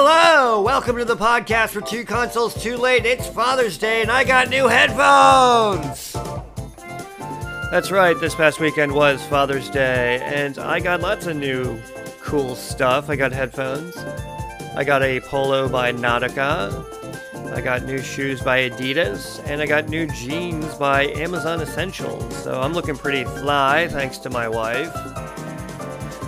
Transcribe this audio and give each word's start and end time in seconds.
Hello, 0.00 0.62
welcome 0.62 0.96
to 0.96 1.04
the 1.04 1.16
podcast 1.16 1.70
for 1.70 1.80
Two 1.80 2.04
Consoles 2.04 2.54
Too 2.54 2.76
Late. 2.76 3.04
It's 3.04 3.26
Father's 3.26 3.76
Day 3.76 4.00
and 4.00 4.12
I 4.12 4.22
got 4.22 4.48
new 4.48 4.68
headphones. 4.68 6.12
That's 7.72 7.90
right, 7.90 8.14
this 8.20 8.32
past 8.32 8.60
weekend 8.60 8.92
was 8.92 9.20
Father's 9.24 9.68
Day 9.68 10.20
and 10.22 10.56
I 10.56 10.78
got 10.78 11.00
lots 11.00 11.26
of 11.26 11.34
new 11.34 11.82
cool 12.22 12.54
stuff. 12.54 13.10
I 13.10 13.16
got 13.16 13.32
headphones. 13.32 13.96
I 14.76 14.84
got 14.84 15.02
a 15.02 15.18
polo 15.18 15.68
by 15.68 15.92
Nautica. 15.92 17.52
I 17.52 17.60
got 17.60 17.82
new 17.82 17.98
shoes 17.98 18.40
by 18.40 18.70
Adidas, 18.70 19.44
and 19.46 19.60
I 19.60 19.66
got 19.66 19.88
new 19.88 20.06
jeans 20.06 20.76
by 20.76 21.08
Amazon 21.08 21.60
Essentials. 21.60 22.36
So 22.36 22.60
I'm 22.60 22.72
looking 22.72 22.96
pretty 22.96 23.24
fly 23.24 23.88
thanks 23.88 24.18
to 24.18 24.30
my 24.30 24.48
wife. 24.48 24.94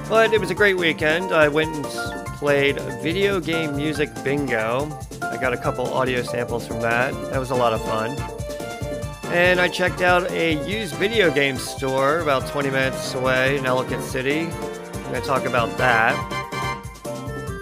But 0.08 0.32
it 0.32 0.40
was 0.40 0.50
a 0.50 0.56
great 0.56 0.76
weekend. 0.76 1.30
I 1.30 1.46
went 1.46 1.72
and 1.76 2.19
played 2.40 2.80
video 3.02 3.38
game 3.38 3.76
music 3.76 4.08
bingo. 4.24 4.88
I 5.20 5.36
got 5.36 5.52
a 5.52 5.58
couple 5.58 5.86
audio 5.92 6.22
samples 6.22 6.66
from 6.66 6.80
that. 6.80 7.12
That 7.30 7.38
was 7.38 7.50
a 7.50 7.54
lot 7.54 7.74
of 7.74 7.82
fun. 7.82 8.16
And 9.30 9.60
I 9.60 9.68
checked 9.68 10.00
out 10.00 10.30
a 10.30 10.54
used 10.66 10.94
video 10.94 11.30
game 11.30 11.58
store 11.58 12.20
about 12.20 12.48
20 12.48 12.70
minutes 12.70 13.12
away 13.12 13.58
in 13.58 13.66
Ellicott 13.66 14.02
City. 14.02 14.46
I'm 14.46 15.02
going 15.02 15.20
to 15.20 15.20
talk 15.20 15.44
about 15.44 15.76
that. 15.76 16.14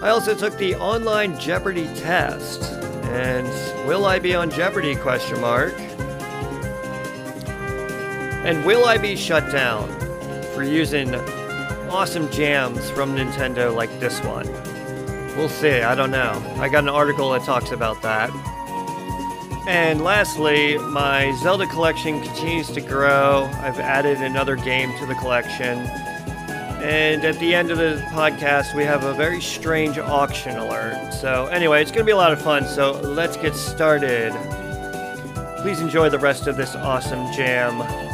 I 0.01 0.11
also 0.11 0.33
took 0.33 0.57
the 0.57 0.75
online 0.75 1.37
Jeopardy 1.37 1.87
test. 1.95 2.63
And 3.11 3.49
will 3.85 4.05
I 4.05 4.17
be 4.17 4.33
on 4.33 4.49
Jeopardy 4.49 4.95
question 4.95 5.41
mark? 5.41 5.73
And 8.47 8.63
will 8.65 8.85
I 8.85 8.97
be 8.97 9.17
shut 9.17 9.51
down 9.51 9.89
for 10.53 10.63
using 10.63 11.13
awesome 11.89 12.31
jams 12.31 12.89
from 12.91 13.13
Nintendo 13.13 13.75
like 13.75 13.89
this 13.99 14.23
one? 14.23 14.47
We'll 15.35 15.49
see, 15.49 15.81
I 15.81 15.95
don't 15.95 16.11
know. 16.11 16.31
I 16.57 16.69
got 16.69 16.83
an 16.83 16.89
article 16.89 17.31
that 17.31 17.43
talks 17.43 17.71
about 17.71 18.01
that. 18.01 18.29
And 19.67 20.03
lastly, 20.03 20.77
my 20.77 21.31
Zelda 21.43 21.67
collection 21.67 22.21
continues 22.21 22.69
to 22.71 22.81
grow. 22.81 23.49
I've 23.61 23.79
added 23.79 24.17
another 24.17 24.55
game 24.55 24.97
to 24.97 25.05
the 25.05 25.15
collection. 25.15 25.77
And 26.81 27.23
at 27.23 27.37
the 27.39 27.53
end 27.53 27.71
of 27.71 27.77
the 27.77 28.03
podcast, 28.11 28.75
we 28.75 28.83
have 28.83 29.03
a 29.03 29.13
very 29.13 29.41
strange 29.41 29.97
auction 29.97 30.57
alert. 30.57 31.13
So, 31.13 31.47
anyway, 31.47 31.81
it's 31.81 31.91
going 31.91 31.99
to 32.01 32.05
be 32.05 32.13
a 32.13 32.17
lot 32.17 32.33
of 32.33 32.41
fun. 32.41 32.65
So, 32.65 32.93
let's 33.01 33.37
get 33.37 33.53
started. 33.53 34.31
Please 35.61 35.81
enjoy 35.81 36.09
the 36.09 36.19
rest 36.19 36.47
of 36.47 36.57
this 36.57 36.75
awesome 36.75 37.31
jam. 37.33 38.08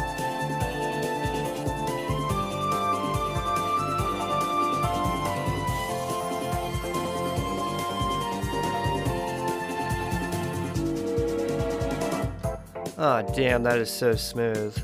Oh, 13.18 13.22
damn, 13.34 13.62
that 13.62 13.78
is 13.78 13.90
so 13.90 14.14
smooth. 14.14 14.76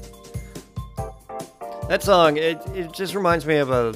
That 1.90 2.02
song, 2.02 2.38
it, 2.38 2.66
it 2.68 2.90
just 2.94 3.14
reminds 3.14 3.44
me 3.44 3.56
of 3.56 3.68
a 3.68 3.94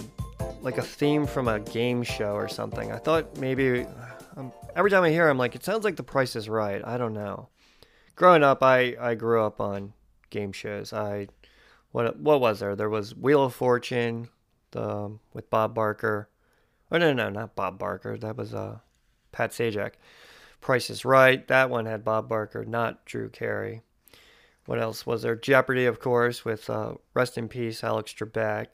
like 0.60 0.76
a 0.76 0.82
theme 0.82 1.26
from 1.26 1.48
a 1.48 1.58
game 1.58 2.02
show 2.02 2.34
or 2.34 2.46
something. 2.46 2.92
I 2.92 2.98
thought 2.98 3.38
maybe 3.38 3.86
um, 4.36 4.52
every 4.74 4.90
time 4.90 5.04
I 5.04 5.08
hear, 5.08 5.26
it, 5.26 5.30
I'm 5.30 5.38
like, 5.38 5.54
it 5.54 5.64
sounds 5.64 5.84
like 5.84 5.96
The 5.96 6.02
Price 6.02 6.36
is 6.36 6.50
Right. 6.50 6.84
I 6.84 6.98
don't 6.98 7.14
know. 7.14 7.48
Growing 8.14 8.42
up, 8.42 8.62
I 8.62 8.94
I 9.00 9.14
grew 9.14 9.42
up 9.42 9.58
on 9.58 9.94
game 10.28 10.52
shows. 10.52 10.92
I 10.92 11.28
what 11.92 12.18
what 12.18 12.38
was 12.38 12.60
there? 12.60 12.76
There 12.76 12.90
was 12.90 13.16
Wheel 13.16 13.44
of 13.44 13.54
Fortune, 13.54 14.28
the 14.72 15.16
with 15.32 15.48
Bob 15.48 15.74
Barker. 15.74 16.28
Oh 16.92 16.98
no 16.98 17.14
no 17.14 17.30
not 17.30 17.56
Bob 17.56 17.78
Barker. 17.78 18.18
That 18.18 18.36
was 18.36 18.52
uh 18.52 18.80
Pat 19.32 19.52
Sajak. 19.52 19.92
Price 20.60 20.90
is 20.90 21.06
Right. 21.06 21.48
That 21.48 21.70
one 21.70 21.86
had 21.86 22.04
Bob 22.04 22.28
Barker, 22.28 22.66
not 22.66 23.06
Drew 23.06 23.30
Carey 23.30 23.80
what 24.66 24.80
else 24.80 25.06
was 25.06 25.22
there? 25.22 25.36
Jeopardy, 25.36 25.86
of 25.86 26.00
course, 26.00 26.44
with 26.44 26.68
uh, 26.68 26.94
Rest 27.14 27.38
in 27.38 27.48
Peace, 27.48 27.82
Alex 27.82 28.12
Trebek. 28.12 28.66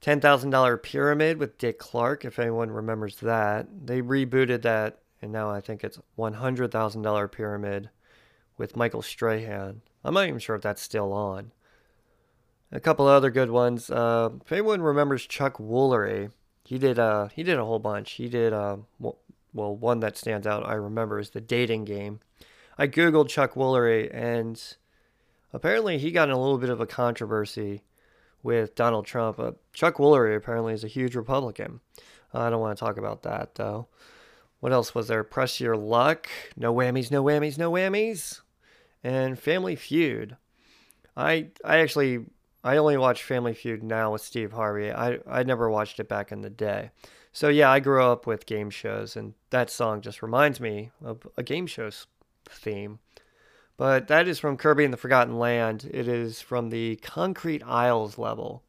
$10,000 0.00 0.82
Pyramid 0.82 1.38
with 1.38 1.58
Dick 1.58 1.78
Clark, 1.78 2.24
if 2.24 2.38
anyone 2.38 2.70
remembers 2.70 3.16
that. 3.16 3.66
They 3.86 4.00
rebooted 4.00 4.62
that, 4.62 5.00
and 5.20 5.32
now 5.32 5.50
I 5.50 5.60
think 5.60 5.82
it's 5.82 5.98
$100,000 6.16 7.32
Pyramid 7.32 7.90
with 8.56 8.76
Michael 8.76 9.02
Strahan. 9.02 9.80
I'm 10.04 10.14
not 10.14 10.28
even 10.28 10.38
sure 10.38 10.54
if 10.54 10.62
that's 10.62 10.82
still 10.82 11.12
on. 11.12 11.52
A 12.70 12.78
couple 12.78 13.06
other 13.06 13.30
good 13.30 13.50
ones. 13.50 13.90
Uh, 13.90 14.30
if 14.44 14.52
anyone 14.52 14.82
remembers 14.82 15.26
Chuck 15.26 15.58
Woolery, 15.58 16.30
he 16.68 16.76
did 16.76 16.98
uh 16.98 17.28
he 17.28 17.42
did 17.42 17.56
a 17.56 17.64
whole 17.64 17.78
bunch. 17.78 18.12
He 18.12 18.28
did 18.28 18.52
uh 18.52 18.76
well 18.98 19.16
one 19.74 20.00
that 20.00 20.18
stands 20.18 20.46
out 20.46 20.68
I 20.68 20.74
remember 20.74 21.18
is 21.18 21.30
the 21.30 21.40
dating 21.40 21.86
game. 21.86 22.20
I 22.78 22.86
googled 22.86 23.28
Chuck 23.28 23.54
Woolery, 23.54 24.08
and 24.14 24.62
apparently 25.52 25.98
he 25.98 26.12
got 26.12 26.28
in 26.28 26.34
a 26.34 26.40
little 26.40 26.58
bit 26.58 26.70
of 26.70 26.80
a 26.80 26.86
controversy 26.86 27.82
with 28.42 28.76
Donald 28.76 29.04
Trump. 29.04 29.40
Uh, 29.40 29.52
Chuck 29.72 29.96
Woolery 29.96 30.36
apparently 30.36 30.72
is 30.72 30.84
a 30.84 30.88
huge 30.88 31.16
Republican. 31.16 31.80
Uh, 32.32 32.40
I 32.40 32.50
don't 32.50 32.60
want 32.60 32.78
to 32.78 32.84
talk 32.84 32.96
about 32.96 33.24
that 33.24 33.56
though. 33.56 33.88
What 34.60 34.72
else 34.72 34.94
was 34.94 35.08
there? 35.08 35.24
Press 35.24 35.60
Your 35.60 35.76
Luck, 35.76 36.28
No 36.56 36.72
Whammies, 36.72 37.10
No 37.10 37.24
Whammies, 37.24 37.58
No 37.58 37.72
Whammies, 37.72 38.40
and 39.02 39.38
Family 39.38 39.74
Feud. 39.74 40.36
I 41.16 41.48
I 41.64 41.78
actually 41.78 42.26
I 42.62 42.76
only 42.76 42.96
watch 42.96 43.24
Family 43.24 43.54
Feud 43.54 43.82
now 43.82 44.12
with 44.12 44.22
Steve 44.22 44.52
Harvey. 44.52 44.92
I 44.92 45.18
I 45.28 45.42
never 45.42 45.68
watched 45.68 45.98
it 45.98 46.08
back 46.08 46.30
in 46.30 46.42
the 46.42 46.50
day. 46.50 46.90
So 47.32 47.48
yeah, 47.48 47.70
I 47.70 47.80
grew 47.80 48.04
up 48.04 48.26
with 48.26 48.46
game 48.46 48.70
shows, 48.70 49.16
and 49.16 49.34
that 49.50 49.70
song 49.70 50.00
just 50.00 50.22
reminds 50.22 50.60
me 50.60 50.90
of 51.04 51.26
a 51.36 51.42
game 51.42 51.66
show 51.66 51.90
theme. 52.50 52.98
But 53.76 54.08
that 54.08 54.26
is 54.26 54.38
from 54.38 54.56
Kirby 54.56 54.84
and 54.84 54.92
the 54.92 54.98
Forgotten 54.98 55.38
Land. 55.38 55.88
It 55.92 56.08
is 56.08 56.40
from 56.40 56.70
the 56.70 56.96
Concrete 56.96 57.62
Isles 57.64 58.18
level. 58.18 58.64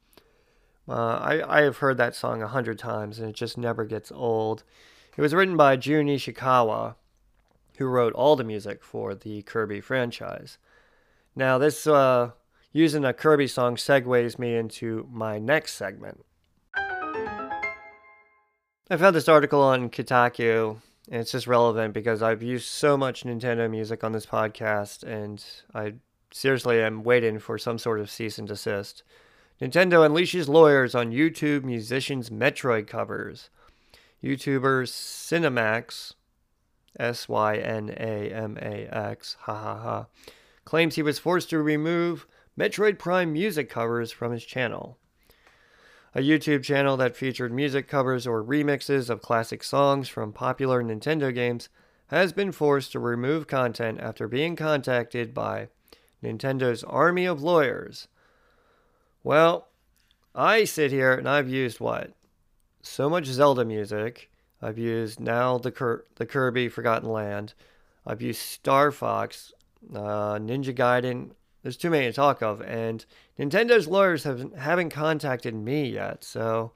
Uh, 0.88 1.18
I, 1.18 1.60
I 1.60 1.62
have 1.64 1.78
heard 1.78 1.98
that 1.98 2.16
song 2.16 2.42
a 2.42 2.48
hundred 2.48 2.80
times 2.80 3.20
and 3.20 3.30
it 3.30 3.36
just 3.36 3.58
never 3.58 3.86
gets 3.86 4.12
old. 4.12 4.64
It 5.18 5.22
was 5.22 5.34
written 5.34 5.58
by 5.58 5.76
Jun 5.76 6.06
Ishikawa, 6.06 6.96
who 7.78 7.86
wrote 7.86 8.14
all 8.14 8.36
the 8.36 8.44
music 8.44 8.84
for 8.84 9.16
the 9.16 9.42
Kirby 9.42 9.82
franchise. 9.82 10.58
Now, 11.36 11.58
this 11.58 11.86
uh, 11.88 12.32
using 12.72 13.06
a 13.06 13.14
Kirby 13.14 13.48
song 13.48 13.76
segues 13.76 14.38
me 14.40 14.56
into 14.56 15.08
my 15.12 15.40
next 15.40 15.74
segment. 15.74 16.24
I 18.92 18.98
found 18.98 19.16
this 19.16 19.30
article 19.30 19.62
on 19.62 19.90
Kotaku 19.90 20.82
and 21.10 21.22
it's 21.22 21.32
just 21.32 21.48
relevant 21.48 21.94
because 21.94 22.22
I've 22.22 22.44
used 22.44 22.68
so 22.68 22.96
much 22.96 23.24
Nintendo 23.24 23.70
music 23.70 24.04
on 24.04 24.12
this 24.12 24.28
podcast, 24.28 25.04
and 25.04 25.44
I 25.74 25.96
seriously 26.32 26.82
am 26.82 27.04
waiting 27.04 27.40
for 27.40 27.58
some 27.58 27.80
sort 27.80 28.00
of 28.00 28.12
cease 28.12 28.38
and 28.38 28.48
desist. 28.48 29.02
Nintendo 29.60 30.08
unleashes 30.08 30.48
lawyers 30.48 30.94
on 30.94 31.12
YouTube 31.12 31.64
musicians' 31.64 32.30
Metroid 32.30 32.88
covers. 32.88 33.50
YouTuber 34.24 34.88
Synamax, 34.88 36.14
S 37.00 37.28
Y 37.28 37.58
N 37.58 37.90
A 37.98 38.30
M 38.30 38.58
A 38.62 38.88
X, 38.96 39.36
ha 39.42 39.56
ha 39.56 39.82
ha, 39.82 40.06
claims 40.64 40.96
he 40.96 41.02
was 41.02 41.18
forced 41.18 41.50
to 41.50 41.60
remove 41.60 42.28
Metroid 42.58 43.00
Prime 43.00 43.34
music 43.34 43.68
covers 43.70 44.12
from 44.12 44.32
his 44.32 44.46
channel 44.46 44.99
a 46.16 46.20
YouTube 46.20 46.64
channel 46.64 46.98
that 46.98 47.16
featured 47.16 47.54
music 47.54 47.88
covers 47.88 48.26
or 48.26 48.44
remixes 48.44 49.10
of 49.10 49.22
classic 49.22 49.64
songs 49.64 50.10
from 50.10 50.34
popular 50.34 50.84
Nintendo 50.84 51.34
games, 51.34 51.70
has 52.08 52.34
been 52.34 52.52
forced 52.52 52.92
to 52.92 53.00
remove 53.00 53.48
content 53.48 54.00
after 54.00 54.28
being 54.28 54.56
contacted 54.56 55.34
by 55.34 55.70
Nintendo's 56.24 56.84
army 56.84 57.26
of 57.26 57.44
lawyers. 57.44 58.08
Well, 59.24 59.68
I 60.34 60.64
sit 60.64 60.92
here 60.92 61.14
and 61.14 61.30
I've 61.30 61.50
used 61.50 61.80
what? 61.80 62.14
So 62.82 63.10
much 63.10 63.26
Zelda 63.26 63.64
music. 63.64 64.32
I've 64.62 64.78
used 64.78 65.20
now 65.20 65.58
the 65.58 65.72
Cur- 65.72 66.06
the 66.16 66.26
Kirby 66.26 66.70
Forgotten 66.70 67.10
Land. 67.10 67.54
I've 68.06 68.22
used 68.22 68.42
Star 68.42 68.92
Fox, 68.92 69.54
uh, 69.94 70.36
Ninja 70.40 70.76
Gaiden, 70.76 71.32
there's 71.64 71.78
too 71.78 71.90
many 71.90 72.06
to 72.06 72.14
talk 72.14 72.42
of, 72.42 72.62
and 72.62 73.06
Nintendo's 73.38 73.88
lawyers 73.88 74.24
have 74.24 74.54
haven't 74.54 74.92
contacted 74.92 75.54
me 75.54 75.90
yet. 75.90 76.24
So 76.24 76.72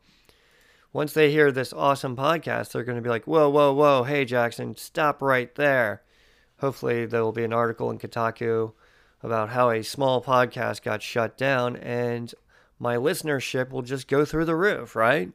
once 0.92 1.14
they 1.14 1.32
hear 1.32 1.52
this 1.52 1.74
awesome 1.74 2.16
podcast, 2.16 2.72
they're 2.72 2.84
going 2.84 2.98
to 2.98 3.02
be 3.02 3.10
like, 3.10 3.26
"Whoa, 3.26 3.50
whoa, 3.50 3.74
whoa! 3.74 4.04
Hey, 4.04 4.26
Jackson, 4.26 4.76
stop 4.76 5.22
right 5.22 5.54
there." 5.56 6.04
Hopefully, 6.60 7.06
there 7.06 7.24
will 7.24 7.32
be 7.32 7.44
an 7.44 7.54
article 7.54 7.90
in 7.90 7.98
Kotaku 7.98 8.74
about 9.22 9.50
how 9.50 9.70
a 9.70 9.84
small 9.84 10.22
podcast 10.22 10.84
got 10.84 11.02
shut 11.02 11.38
down, 11.38 11.76
and 11.78 12.34
my 12.78 12.96
listenership 12.96 13.70
will 13.70 13.82
just 13.82 14.08
go 14.08 14.26
through 14.26 14.46
the 14.46 14.56
roof, 14.56 14.96
right? 14.96 15.32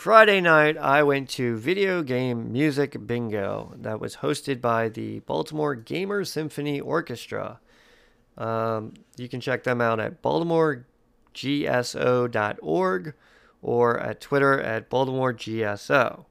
Friday 0.00 0.40
night, 0.40 0.78
I 0.78 1.02
went 1.02 1.28
to 1.32 1.58
Video 1.58 2.02
Game 2.02 2.50
Music 2.50 3.06
Bingo 3.06 3.74
that 3.76 4.00
was 4.00 4.16
hosted 4.16 4.62
by 4.62 4.88
the 4.88 5.18
Baltimore 5.18 5.74
Gamer 5.74 6.24
Symphony 6.24 6.80
Orchestra. 6.80 7.60
Um, 8.38 8.94
you 9.18 9.28
can 9.28 9.42
check 9.42 9.64
them 9.64 9.82
out 9.82 10.00
at 10.00 10.22
baltimoregso.org 10.22 13.14
or 13.60 14.00
at 14.00 14.22
Twitter 14.22 14.58
at 14.58 14.88
baltimoregso. 14.88 16.24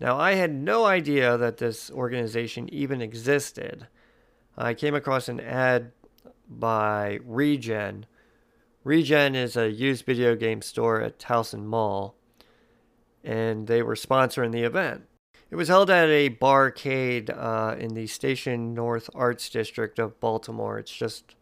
Now, 0.00 0.18
I 0.18 0.32
had 0.32 0.52
no 0.52 0.84
idea 0.84 1.36
that 1.36 1.58
this 1.58 1.92
organization 1.92 2.68
even 2.74 3.00
existed. 3.00 3.86
I 4.58 4.74
came 4.74 4.96
across 4.96 5.28
an 5.28 5.38
ad 5.38 5.92
by 6.48 7.20
Regen. 7.24 8.06
Regen 8.82 9.36
is 9.36 9.56
a 9.56 9.70
used 9.70 10.04
video 10.04 10.34
game 10.34 10.60
store 10.60 11.00
at 11.00 11.20
Towson 11.20 11.66
Mall, 11.66 12.15
and 13.26 13.66
they 13.66 13.82
were 13.82 13.96
sponsoring 13.96 14.52
the 14.52 14.62
event. 14.62 15.02
It 15.50 15.56
was 15.56 15.68
held 15.68 15.90
at 15.90 16.08
a 16.08 16.30
barcade 16.30 17.30
uh, 17.30 17.76
in 17.76 17.94
the 17.94 18.06
Station 18.06 18.72
North 18.72 19.10
Arts 19.14 19.48
District 19.48 19.98
of 19.98 20.18
Baltimore. 20.20 20.78
It's 20.78 20.92
just, 20.92 21.34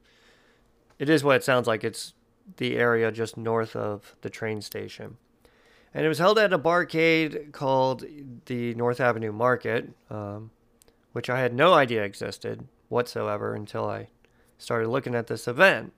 it 0.98 1.08
is 1.08 1.22
what 1.22 1.36
it 1.36 1.44
sounds 1.44 1.66
like. 1.66 1.84
It's 1.84 2.14
the 2.56 2.76
area 2.76 3.12
just 3.12 3.36
north 3.36 3.76
of 3.76 4.16
the 4.22 4.30
train 4.30 4.60
station. 4.60 5.18
And 5.92 6.04
it 6.04 6.08
was 6.08 6.18
held 6.18 6.38
at 6.38 6.52
a 6.52 6.58
barcade 6.58 7.52
called 7.52 8.04
the 8.46 8.74
North 8.74 9.00
Avenue 9.00 9.32
Market, 9.32 9.90
um, 10.10 10.50
which 11.12 11.30
I 11.30 11.40
had 11.40 11.54
no 11.54 11.72
idea 11.72 12.02
existed 12.02 12.66
whatsoever 12.88 13.54
until 13.54 13.86
I 13.86 14.08
started 14.58 14.88
looking 14.88 15.14
at 15.14 15.28
this 15.28 15.46
event. 15.46 15.92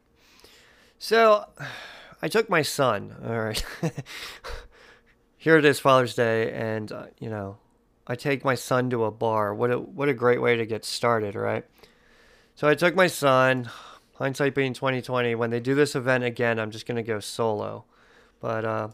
So 0.98 1.46
I 2.22 2.28
took 2.28 2.48
my 2.48 2.62
son, 2.62 3.14
all 3.24 3.38
right. 3.38 3.64
Here 5.46 5.56
it 5.56 5.64
is, 5.64 5.78
Father's 5.78 6.16
Day, 6.16 6.50
and, 6.50 6.90
uh, 6.90 7.06
you 7.20 7.30
know, 7.30 7.58
I 8.04 8.16
take 8.16 8.44
my 8.44 8.56
son 8.56 8.90
to 8.90 9.04
a 9.04 9.12
bar. 9.12 9.54
What 9.54 9.70
a, 9.70 9.78
what 9.78 10.08
a 10.08 10.12
great 10.12 10.42
way 10.42 10.56
to 10.56 10.66
get 10.66 10.84
started, 10.84 11.36
right? 11.36 11.64
So 12.56 12.66
I 12.66 12.74
took 12.74 12.96
my 12.96 13.06
son, 13.06 13.70
hindsight 14.16 14.56
being 14.56 14.72
2020, 14.72 15.36
when 15.36 15.50
they 15.50 15.60
do 15.60 15.76
this 15.76 15.94
event 15.94 16.24
again, 16.24 16.58
I'm 16.58 16.72
just 16.72 16.84
to 16.88 17.02
go 17.04 17.20
solo. 17.20 17.84
But, 18.40 18.64
uh, 18.64 18.88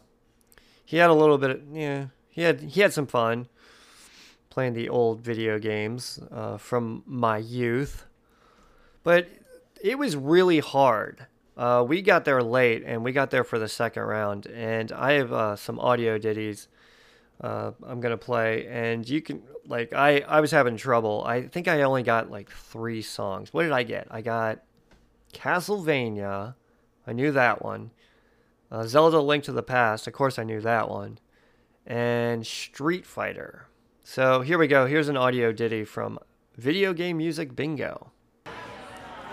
he 0.85 0.97
had 0.97 1.09
a 1.09 1.15
little 1.15 1.39
bit 1.39 1.49
of, 1.49 1.61
yeah, 1.73 2.09
he 2.29 2.43
had 2.43 2.61
he 2.61 2.81
had 2.81 2.93
some 2.93 3.07
fun 3.07 3.47
playing 4.51 4.73
the 4.73 4.89
old 4.89 5.21
video 5.21 5.57
games 5.57 6.19
uh, 6.31 6.57
from 6.57 7.01
my 7.07 7.39
youth, 7.39 8.05
but 9.01 9.27
it 9.81 9.97
was 9.97 10.15
really 10.15 10.59
hard. 10.59 11.25
Uh, 11.55 11.85
we 11.87 12.01
got 12.01 12.25
there 12.25 12.41
late, 12.41 12.83
and 12.85 13.03
we 13.03 13.11
got 13.11 13.29
there 13.29 13.43
for 13.43 13.59
the 13.59 13.67
second 13.67 14.03
round. 14.03 14.47
And 14.47 14.91
I 14.91 15.13
have 15.13 15.31
uh, 15.31 15.55
some 15.55 15.79
audio 15.79 16.17
ditties 16.17 16.67
uh, 17.41 17.71
I'm 17.85 17.99
gonna 17.99 18.17
play, 18.17 18.67
and 18.67 19.07
you 19.07 19.21
can 19.21 19.43
like 19.67 19.93
I 19.93 20.19
I 20.21 20.39
was 20.39 20.51
having 20.51 20.77
trouble. 20.77 21.23
I 21.25 21.47
think 21.47 21.67
I 21.67 21.81
only 21.81 22.03
got 22.03 22.31
like 22.31 22.49
three 22.49 23.01
songs. 23.01 23.53
What 23.53 23.63
did 23.63 23.71
I 23.71 23.83
get? 23.83 24.07
I 24.09 24.21
got 24.21 24.59
Castlevania. 25.33 26.55
I 27.05 27.13
knew 27.13 27.31
that 27.31 27.63
one. 27.63 27.91
Uh, 28.71 28.85
Zelda 28.85 29.19
Link 29.19 29.43
to 29.43 29.51
the 29.51 29.61
Past, 29.63 30.07
of 30.07 30.13
course 30.13 30.39
I 30.39 30.43
knew 30.43 30.61
that 30.61 30.89
one. 30.89 31.19
And 31.85 32.47
Street 32.47 33.05
Fighter. 33.05 33.67
So 34.03 34.41
here 34.41 34.57
we 34.57 34.67
go. 34.67 34.85
Here's 34.85 35.09
an 35.09 35.17
audio 35.17 35.51
ditty 35.51 35.83
from 35.83 36.17
Video 36.57 36.93
Game 36.93 37.17
Music 37.17 37.55
Bingo. 37.55 38.11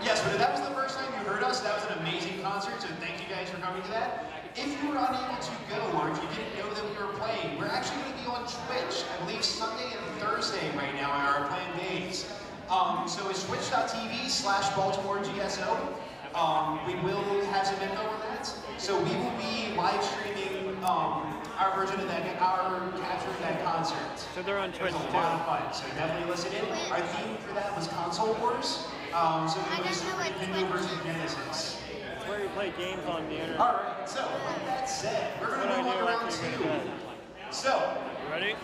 Yes, 0.03 0.21
but 0.23 0.37
that 0.37 0.51
was 0.51 0.61
the 0.67 0.75
first 0.75 0.97
time 0.97 1.11
you 1.13 1.29
heard 1.29 1.43
us, 1.43 1.61
that 1.61 1.75
was 1.75 1.89
an 1.91 1.99
amazing 1.99 2.41
concert, 2.41 2.81
so 2.81 2.87
thank 2.99 3.21
you 3.21 3.33
guys 3.33 3.49
for 3.49 3.57
coming 3.57 3.81
to 3.83 3.89
that. 3.89 4.31
If 4.55 4.83
you 4.83 4.89
were 4.89 4.97
unable 4.97 5.41
to 5.41 5.51
go 5.69 5.97
or 5.97 6.11
if 6.11 6.17
you 6.21 6.27
didn't 6.35 6.57
know 6.57 6.73
that 6.73 6.83
we 6.83 7.05
were 7.05 7.13
playing, 7.13 7.57
we're 7.57 7.67
actually 7.67 8.01
going 8.01 8.13
to 8.13 8.19
be 8.19 8.27
on 8.27 8.43
Twitch, 8.43 9.05
I 9.07 9.25
believe 9.25 9.43
Sunday 9.43 9.95
and 9.95 10.19
Thursday 10.19 10.75
right 10.75 10.93
now 10.95 11.15
in 11.15 11.21
our 11.21 11.47
planned 11.47 11.79
days. 11.79 12.27
Um, 12.69 13.07
so 13.07 13.29
it's 13.29 13.45
twitch.tv 13.45 14.29
slash 14.29 14.75
Baltimore 14.75 15.19
GSO. 15.19 15.93
Um, 16.35 16.70
we 16.87 16.95
will 16.95 17.45
have 17.45 17.67
some 17.67 17.79
info 17.81 18.01
on 18.01 18.19
that. 18.21 18.45
So 18.77 18.97
we 18.97 19.15
will 19.15 19.37
be 19.37 19.75
live 19.75 20.03
streaming 20.03 20.61
um, 20.83 21.37
our 21.57 21.75
version 21.75 21.99
of 21.99 22.07
that, 22.07 22.41
our 22.41 22.91
capture 22.97 23.29
of 23.29 23.39
that 23.41 23.63
concert. 23.63 23.97
So 24.33 24.41
they're 24.41 24.57
on 24.57 24.71
Twitch 24.71 24.89
It 24.89 24.95
was 24.95 25.13
a 25.13 25.17
lot 25.17 25.39
of 25.39 25.45
fun. 25.45 25.73
So 25.73 25.85
definitely 25.95 26.29
listen 26.29 26.51
in. 26.53 26.65
Our 26.91 27.01
theme 27.01 27.37
for 27.37 27.53
that 27.53 27.75
was 27.75 27.87
console 27.87 28.33
wars. 28.35 28.87
Um, 29.13 29.47
so 29.47 29.59
I 29.69 29.79
it 29.79 29.87
was 29.87 30.01
don't 30.01 30.09
know 30.09 30.17
what 30.17 30.33
Nintendo 30.39 30.69
Twitch 30.69 30.81
versus 30.81 31.03
Genesis. 31.03 31.81
It's 32.17 32.27
where 32.27 32.41
you 32.41 32.49
play 32.49 32.73
games 32.77 33.05
on 33.05 33.27
the 33.27 33.35
internet. 33.35 33.59
All 33.59 33.73
right. 33.73 34.09
So 34.09 34.21
with 34.23 34.65
that 34.65 34.89
said, 34.89 35.39
we're 35.39 35.55
going 35.55 35.69
to 35.69 35.77
move 35.77 35.87
on 35.87 35.97
to 35.97 36.03
round 36.03 36.31
two. 36.31 37.51
So 37.51 37.97
You 38.25 38.31
Ready? 38.31 38.55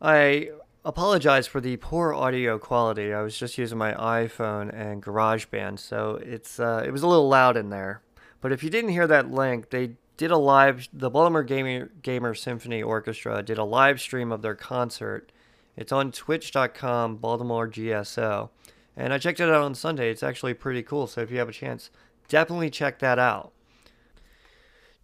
I 0.00 0.50
apologize 0.84 1.46
for 1.46 1.60
the 1.60 1.76
poor 1.76 2.12
audio 2.12 2.58
quality. 2.58 3.12
I 3.12 3.22
was 3.22 3.36
just 3.38 3.58
using 3.58 3.78
my 3.78 3.92
iPhone 3.92 4.72
and 4.74 5.02
GarageBand, 5.02 5.78
so 5.78 6.20
it's 6.22 6.58
uh, 6.58 6.82
it 6.84 6.90
was 6.90 7.02
a 7.02 7.06
little 7.06 7.28
loud 7.28 7.56
in 7.56 7.70
there. 7.70 8.02
But 8.40 8.52
if 8.52 8.64
you 8.64 8.70
didn't 8.70 8.90
hear 8.90 9.06
that 9.06 9.30
link, 9.30 9.70
they 9.70 9.92
did 10.16 10.30
a 10.30 10.36
live. 10.36 10.88
The 10.92 11.10
Baltimore 11.10 11.44
Gamer 11.44 11.90
Gamer 12.02 12.34
Symphony 12.34 12.82
Orchestra 12.82 13.42
did 13.42 13.58
a 13.58 13.64
live 13.64 14.00
stream 14.00 14.32
of 14.32 14.42
their 14.42 14.54
concert. 14.54 15.30
It's 15.76 15.92
on 15.92 16.12
Twitch.com 16.12 17.16
Baltimore 17.16 17.68
GSO, 17.68 18.50
and 18.96 19.12
I 19.12 19.18
checked 19.18 19.40
it 19.40 19.48
out 19.48 19.62
on 19.62 19.74
Sunday. 19.74 20.10
It's 20.10 20.22
actually 20.22 20.54
pretty 20.54 20.82
cool. 20.82 21.06
So 21.06 21.20
if 21.22 21.30
you 21.30 21.38
have 21.38 21.48
a 21.48 21.52
chance, 21.52 21.90
definitely 22.28 22.70
check 22.70 22.98
that 22.98 23.18
out. 23.18 23.52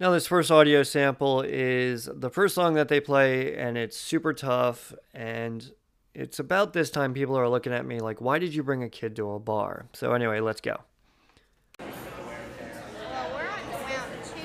Now, 0.00 0.12
this 0.12 0.28
first 0.28 0.52
audio 0.52 0.84
sample 0.84 1.42
is 1.42 2.08
the 2.14 2.30
first 2.30 2.54
song 2.54 2.74
that 2.74 2.86
they 2.86 3.00
play, 3.00 3.56
and 3.56 3.76
it's 3.76 3.96
super 3.96 4.32
tough. 4.32 4.94
And 5.12 5.72
it's 6.14 6.38
about 6.38 6.72
this 6.72 6.88
time 6.88 7.12
people 7.12 7.36
are 7.36 7.48
looking 7.48 7.72
at 7.72 7.84
me 7.84 7.98
like, 7.98 8.20
why 8.20 8.38
did 8.38 8.54
you 8.54 8.62
bring 8.62 8.84
a 8.84 8.88
kid 8.88 9.16
to 9.16 9.32
a 9.32 9.40
bar? 9.40 9.88
So, 9.94 10.12
anyway, 10.12 10.38
let's 10.38 10.60
go. 10.60 10.76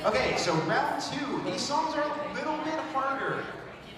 Okay, 0.06 0.36
so 0.38 0.56
round 0.62 1.04
two. 1.04 1.44
These 1.46 1.62
songs 1.62 1.96
are 1.96 2.02
a 2.02 2.34
little 2.34 2.58
bit 2.64 2.80
harder. 2.92 3.44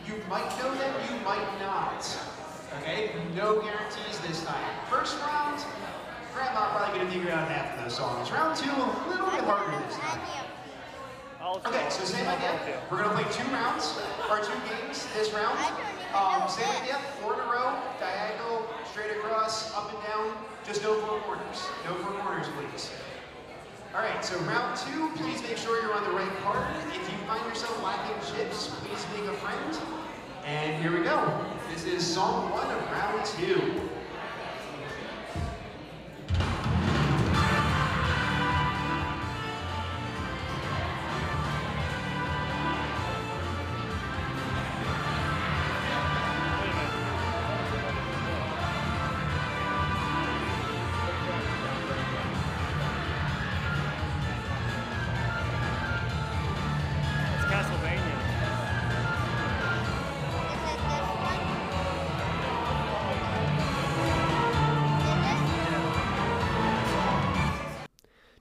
You 0.06 0.16
might 0.30 0.50
know 0.60 0.76
them, 0.76 0.94
you 1.10 1.24
might 1.24 1.58
not. 1.62 2.06
Okay, 2.82 3.12
no 3.34 3.62
guarantees 3.62 4.20
this 4.28 4.44
time. 4.44 4.76
First 4.90 5.18
round, 5.22 5.64
Grandma 6.34 6.76
probably 6.76 7.00
gonna 7.00 7.12
figure 7.12 7.32
out 7.32 7.48
half 7.48 7.78
of 7.78 7.84
those 7.86 7.96
songs. 7.96 8.30
Round 8.30 8.58
two, 8.58 8.70
a 8.70 9.10
little 9.10 9.32
bit 9.32 9.40
harder 9.40 9.84
this 9.88 9.96
time. 9.96 10.45
Okay, 11.46 11.86
so 11.92 12.04
same 12.04 12.28
idea. 12.28 12.82
We're 12.90 13.04
gonna 13.04 13.14
play 13.14 13.32
two 13.32 13.48
rounds, 13.54 14.00
or 14.32 14.40
two 14.40 14.58
games 14.68 15.06
this 15.14 15.32
round. 15.32 15.60
Um, 16.16 16.50
same 16.50 16.68
idea, 16.82 16.98
four 17.22 17.36
in 17.36 17.40
a 17.40 17.44
row, 17.44 17.78
diagonal, 18.00 18.66
straight 18.90 19.12
across, 19.12 19.72
up 19.76 19.94
and 19.94 20.02
down. 20.08 20.36
Just 20.66 20.82
no 20.82 20.96
four 21.02 21.20
corners. 21.20 21.68
No 21.86 21.94
four 22.02 22.14
corners, 22.22 22.48
please. 22.58 22.90
All 23.94 24.02
right, 24.02 24.26
so 24.26 24.40
round 24.40 24.76
two, 24.76 25.12
please 25.22 25.44
make 25.44 25.58
sure 25.58 25.80
you're 25.84 25.94
on 25.94 26.04
the 26.06 26.18
right 26.18 26.36
card. 26.42 26.66
If 26.88 27.12
you 27.12 27.18
find 27.28 27.46
yourself 27.46 27.80
lacking 27.84 28.16
chips, 28.34 28.70
please 28.82 29.06
make 29.16 29.30
a 29.30 29.34
friend. 29.38 29.78
And 30.46 30.82
here 30.82 30.98
we 30.98 31.04
go. 31.04 31.46
This 31.72 31.86
is 31.86 32.04
song 32.04 32.50
one 32.50 32.72
of 32.72 32.82
round 32.92 33.24
two. 33.24 33.88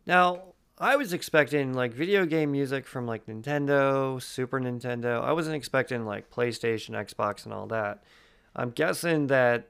Now, 0.06 0.42
I 0.78 0.96
was 0.96 1.12
expecting 1.12 1.73
like 1.73 1.92
video 1.94 2.26
game 2.26 2.52
music 2.52 2.87
from 2.87 3.06
like 3.06 3.26
Nintendo, 3.26 4.20
Super 4.20 4.61
Nintendo. 4.61 5.23
I 5.23 5.32
wasn't 5.32 5.56
expecting 5.56 6.04
like 6.04 6.30
PlayStation, 6.30 6.90
Xbox, 6.90 7.44
and 7.44 7.54
all 7.54 7.66
that. 7.68 8.02
I'm 8.56 8.70
guessing 8.70 9.28
that 9.28 9.68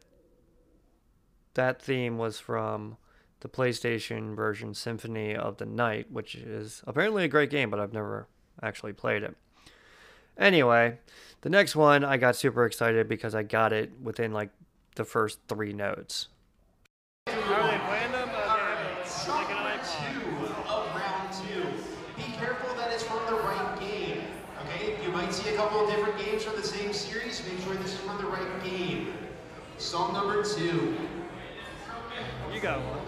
that 1.55 1.81
theme 1.81 2.19
was 2.19 2.41
from 2.41 2.97
the 3.41 3.49
PlayStation 3.49 4.35
version 4.35 4.75
Symphony 4.75 5.37
of 5.37 5.59
the 5.59 5.67
Night, 5.67 6.11
which 6.11 6.35
is 6.35 6.83
apparently 6.87 7.25
a 7.25 7.29
great 7.29 7.51
game, 7.51 7.71
but 7.71 7.79
I've 7.79 7.93
never 7.93 8.27
actually 8.63 8.93
played 8.95 9.23
it. 9.23 9.37
Anyway, 10.39 10.99
the 11.43 11.51
next 11.51 11.77
one 11.77 12.03
I 12.03 12.17
got 12.17 12.35
super 12.35 12.65
excited 12.65 13.09
because 13.09 13.35
I 13.35 13.43
got 13.43 13.73
it 13.73 13.93
within 14.03 14.33
like 14.33 14.51
the 14.97 15.05
first 15.05 15.39
three 15.49 15.73
notes. 15.73 16.29
Are 17.29 17.35
they 17.35 17.43
playing 17.43 18.13
them? 18.13 18.31
Uh, 18.31 18.41
All 18.49 18.57
they 18.57 18.63
right, 18.63 18.79
have 18.97 19.07
a- 19.07 19.09
song 19.09 19.37
like 19.43 19.51
an 19.51 19.57
number 19.57 19.71
iPod. 19.71 20.11
two 20.11 20.47
of 20.73 20.97
round 20.97 21.33
two. 21.33 21.63
Be 22.17 22.33
careful 22.37 22.75
that 22.77 22.93
it's 22.93 23.05
from 23.05 23.25
the 23.27 23.35
right 23.43 23.77
game. 23.79 24.23
Okay, 24.65 24.97
you 25.05 25.13
might 25.13 25.33
see 25.33 25.44
a 25.55 25.57
couple 25.57 25.85
of 25.85 25.89
different 25.89 26.19
games 26.19 26.43
from 26.43 26.57
the 26.57 26.67
same 26.67 26.93
series. 26.93 27.41
Make 27.47 27.61
sure 27.65 27.75
this 27.75 27.95
is 27.95 28.01
from 28.01 28.19
the 28.19 28.27
right 28.27 28.65
game. 28.65 29.13
Song 29.79 30.13
number 30.13 30.43
two. 30.43 30.97
You 32.53 32.61
got 32.61 32.81
one. 32.81 32.99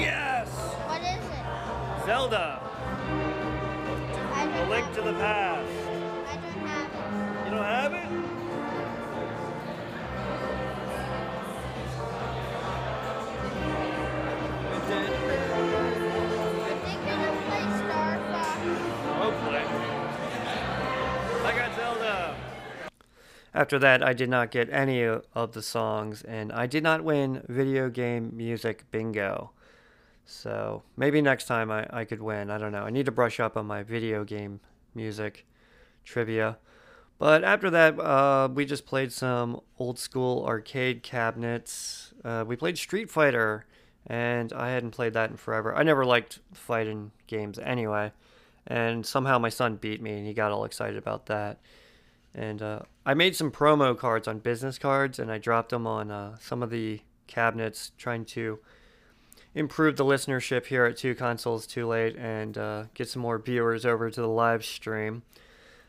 Yes! 0.00 0.48
What 0.88 1.00
is 1.02 1.24
it? 1.24 2.06
Zelda. 2.06 2.60
A 4.34 4.66
Link 4.68 4.92
to 4.94 5.02
the 5.02 5.12
Past. 5.12 5.59
After 23.52 23.78
that, 23.80 24.02
I 24.02 24.12
did 24.12 24.28
not 24.28 24.50
get 24.50 24.70
any 24.70 25.02
of 25.02 25.52
the 25.52 25.62
songs, 25.62 26.22
and 26.22 26.52
I 26.52 26.66
did 26.66 26.82
not 26.82 27.02
win 27.02 27.42
video 27.48 27.90
game 27.90 28.32
music 28.34 28.84
bingo. 28.90 29.50
So 30.24 30.84
maybe 30.96 31.20
next 31.20 31.46
time 31.46 31.70
I, 31.70 31.86
I 31.90 32.04
could 32.04 32.22
win. 32.22 32.50
I 32.50 32.58
don't 32.58 32.70
know. 32.70 32.84
I 32.84 32.90
need 32.90 33.06
to 33.06 33.12
brush 33.12 33.40
up 33.40 33.56
on 33.56 33.66
my 33.66 33.82
video 33.82 34.22
game 34.22 34.60
music 34.94 35.46
trivia. 36.04 36.58
But 37.18 37.42
after 37.42 37.68
that, 37.70 37.98
uh, 37.98 38.48
we 38.54 38.64
just 38.64 38.86
played 38.86 39.12
some 39.12 39.60
old 39.78 39.98
school 39.98 40.44
arcade 40.46 41.02
cabinets. 41.02 42.14
Uh, 42.24 42.44
we 42.46 42.54
played 42.56 42.78
Street 42.78 43.10
Fighter, 43.10 43.66
and 44.06 44.52
I 44.52 44.70
hadn't 44.70 44.92
played 44.92 45.12
that 45.14 45.30
in 45.30 45.36
forever. 45.36 45.74
I 45.74 45.82
never 45.82 46.04
liked 46.06 46.38
fighting 46.54 47.10
games 47.26 47.58
anyway. 47.58 48.12
And 48.66 49.04
somehow 49.04 49.38
my 49.38 49.48
son 49.48 49.76
beat 49.76 50.00
me, 50.00 50.12
and 50.12 50.26
he 50.26 50.32
got 50.32 50.52
all 50.52 50.64
excited 50.64 50.96
about 50.96 51.26
that. 51.26 51.58
And 52.34 52.62
uh, 52.62 52.80
I 53.04 53.14
made 53.14 53.34
some 53.34 53.50
promo 53.50 53.96
cards 53.96 54.28
on 54.28 54.38
business 54.38 54.78
cards, 54.78 55.18
and 55.18 55.32
I 55.32 55.38
dropped 55.38 55.70
them 55.70 55.86
on 55.86 56.10
uh, 56.10 56.36
some 56.40 56.62
of 56.62 56.70
the 56.70 57.00
cabinets, 57.26 57.92
trying 57.98 58.24
to 58.26 58.58
improve 59.54 59.96
the 59.96 60.04
listenership 60.04 60.66
here 60.66 60.84
at 60.84 60.96
Two 60.96 61.14
Consoles 61.14 61.66
Too 61.66 61.86
Late 61.86 62.16
and 62.16 62.56
uh, 62.56 62.84
get 62.94 63.08
some 63.08 63.22
more 63.22 63.38
viewers 63.38 63.84
over 63.84 64.10
to 64.10 64.20
the 64.20 64.28
live 64.28 64.64
stream. 64.64 65.22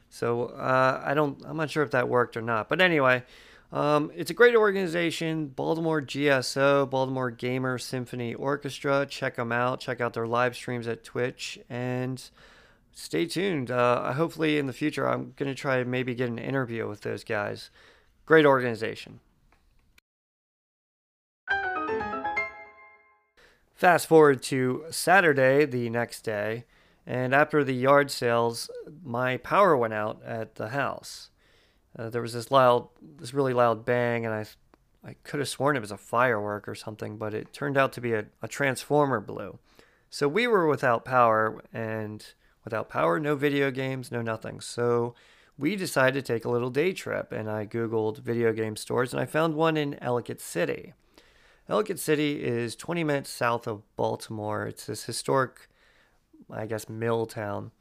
So 0.09 0.47
uh, 0.47 1.01
I 1.05 1.13
don't, 1.13 1.41
I'm 1.45 1.57
not 1.57 1.69
sure 1.69 1.83
if 1.83 1.91
that 1.91 2.09
worked 2.09 2.35
or 2.35 2.41
not. 2.41 2.69
But 2.69 2.81
anyway, 2.81 3.23
um, 3.71 4.11
it's 4.15 4.31
a 4.31 4.33
great 4.33 4.55
organization, 4.55 5.47
Baltimore 5.47 6.01
GSO, 6.01 6.89
Baltimore 6.89 7.31
Gamer 7.31 7.77
Symphony 7.77 8.33
Orchestra. 8.33 9.05
Check 9.09 9.35
them 9.35 9.51
out. 9.51 9.79
Check 9.79 10.01
out 10.01 10.13
their 10.13 10.27
live 10.27 10.55
streams 10.55 10.87
at 10.87 11.03
Twitch 11.03 11.59
and 11.69 12.29
stay 12.93 13.25
tuned. 13.25 13.71
Uh, 13.71 14.13
hopefully, 14.13 14.57
in 14.57 14.67
the 14.67 14.73
future, 14.73 15.07
I'm 15.07 15.33
going 15.35 15.49
to 15.49 15.55
try 15.55 15.77
and 15.77 15.89
maybe 15.89 16.15
get 16.15 16.29
an 16.29 16.39
interview 16.39 16.87
with 16.87 17.01
those 17.01 17.23
guys. 17.23 17.69
Great 18.25 18.45
organization. 18.45 19.19
Fast 23.73 24.05
forward 24.05 24.43
to 24.43 24.85
Saturday, 24.91 25.65
the 25.65 25.89
next 25.89 26.21
day, 26.21 26.65
and 27.07 27.33
after 27.33 27.63
the 27.63 27.73
yard 27.73 28.11
sales, 28.11 28.69
my 29.03 29.37
power 29.37 29.75
went 29.75 29.93
out 29.93 30.21
at 30.23 30.53
the 30.55 30.69
house. 30.69 31.31
Uh, 31.97 32.07
there 32.09 32.21
was 32.21 32.33
this 32.33 32.51
loud, 32.51 32.89
this 33.17 33.33
really 33.33 33.53
loud 33.53 33.83
bang, 33.83 34.23
and 34.23 34.35
I, 34.35 34.45
I 35.03 35.15
could 35.23 35.39
have 35.39 35.49
sworn 35.49 35.75
it 35.75 35.81
was 35.81 35.91
a 35.91 35.97
firework 35.97 36.67
or 36.67 36.75
something, 36.75 37.17
but 37.17 37.33
it 37.33 37.53
turned 37.53 37.75
out 37.75 37.91
to 37.93 38.01
be 38.01 38.13
a, 38.13 38.25
a 38.43 38.47
transformer 38.47 39.19
blew. 39.19 39.57
So 40.11 40.27
we 40.27 40.45
were 40.45 40.67
without 40.67 41.03
power, 41.03 41.59
and 41.73 42.23
without 42.63 42.89
power, 42.89 43.19
no 43.19 43.35
video 43.35 43.71
games, 43.71 44.11
no 44.11 44.21
nothing. 44.21 44.59
So 44.59 45.15
we 45.57 45.75
decided 45.75 46.25
to 46.25 46.33
take 46.33 46.45
a 46.45 46.49
little 46.49 46.69
day 46.69 46.93
trip, 46.93 47.31
and 47.31 47.49
I 47.49 47.65
Googled 47.65 48.19
video 48.19 48.53
game 48.53 48.75
stores, 48.75 49.13
and 49.13 49.21
I 49.21 49.25
found 49.25 49.55
one 49.55 49.77
in 49.77 50.01
Ellicott 50.01 50.41
City. 50.41 50.93
Ellicott 51.69 51.99
City 51.99 52.43
is 52.43 52.75
20 52.75 53.03
minutes 53.03 53.29
south 53.29 53.67
of 53.67 53.83
Baltimore. 53.95 54.65
It's 54.65 54.87
this 54.87 55.05
historic, 55.05 55.69
I 56.49 56.65
guess, 56.65 56.89
mill 56.89 57.25
town. 57.25 57.71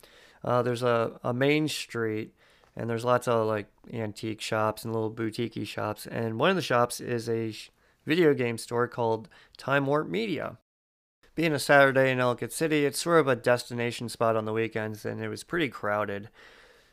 Uh, 0.44 0.62
there's 0.62 0.82
a, 0.82 1.18
a 1.24 1.34
main 1.34 1.68
street, 1.68 2.34
and 2.76 2.88
there's 2.88 3.04
lots 3.04 3.26
of 3.26 3.46
like 3.46 3.66
antique 3.92 4.40
shops 4.40 4.84
and 4.84 4.92
little 4.92 5.10
boutique 5.10 5.66
shops. 5.66 6.06
And 6.06 6.38
one 6.38 6.50
of 6.50 6.56
the 6.56 6.62
shops 6.62 7.00
is 7.00 7.28
a 7.28 7.50
sh- 7.52 7.70
video 8.06 8.32
game 8.32 8.58
store 8.58 8.88
called 8.88 9.28
Time 9.56 9.86
Warp 9.86 10.08
Media. 10.08 10.58
Being 11.40 11.54
a 11.54 11.58
Saturday 11.58 12.10
in 12.10 12.20
Ellicott 12.20 12.52
City, 12.52 12.84
it's 12.84 13.00
sort 13.00 13.18
of 13.18 13.26
a 13.26 13.34
destination 13.34 14.10
spot 14.10 14.36
on 14.36 14.44
the 14.44 14.52
weekends, 14.52 15.06
and 15.06 15.22
it 15.22 15.28
was 15.30 15.42
pretty 15.42 15.70
crowded. 15.70 16.28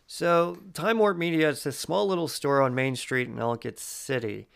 So, 0.05 0.59
Time 0.73 0.99
Warp 0.99 1.17
Media 1.17 1.49
is 1.49 1.65
this 1.65 1.77
small 1.77 2.07
little 2.07 2.29
store 2.29 2.61
on 2.61 2.73
Main 2.73 2.95
Street 2.95 3.27
in 3.27 3.39
Ellicott 3.39 3.77
City 3.77 4.47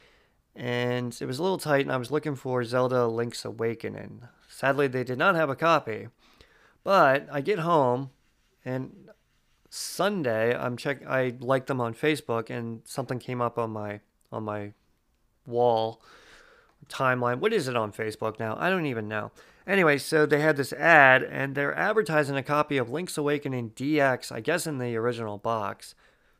and 0.55 1.17
it 1.19 1.25
was 1.25 1.39
a 1.39 1.43
little 1.43 1.57
tight, 1.57 1.81
and 1.81 1.91
I 1.91 1.97
was 1.97 2.09
looking 2.09 2.35
for 2.35 2.63
Zelda 2.63 3.05
Link's 3.05 3.43
Awakening. 3.43 4.21
Sadly, 4.47 4.87
they 4.87 5.03
did 5.03 5.17
not 5.17 5.35
have 5.35 5.49
a 5.49 5.57
copy. 5.57 6.07
But 6.85 7.27
I 7.29 7.41
get 7.41 7.59
home, 7.59 8.11
and 8.63 9.09
Sunday 9.69 10.55
I'm 10.55 10.77
check. 10.77 11.05
I 11.05 11.33
liked 11.41 11.67
them 11.67 11.81
on 11.81 11.95
Facebook, 11.95 12.49
and 12.49 12.81
something 12.85 13.19
came 13.19 13.41
up 13.41 13.59
on 13.59 13.71
my 13.71 13.99
on 14.31 14.43
my 14.43 14.71
wall 15.45 16.01
timeline. 16.87 17.39
What 17.39 17.51
is 17.51 17.67
it 17.67 17.75
on 17.75 17.91
Facebook 17.91 18.39
now? 18.39 18.55
I 18.57 18.69
don't 18.69 18.85
even 18.85 19.09
know. 19.09 19.31
Anyway, 19.67 19.97
so 19.97 20.25
they 20.25 20.41
had 20.41 20.57
this 20.57 20.73
ad, 20.73 21.23
and 21.23 21.53
they're 21.53 21.77
advertising 21.77 22.35
a 22.35 22.43
copy 22.43 22.77
of 22.77 22.89
Link's 22.89 23.17
Awakening 23.17 23.71
DX, 23.71 24.31
I 24.31 24.39
guess 24.39 24.65
in 24.65 24.79
the 24.79 24.95
original 24.95 25.37
box, 25.37 25.93